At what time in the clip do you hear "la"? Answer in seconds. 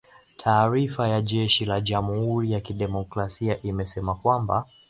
1.65-1.81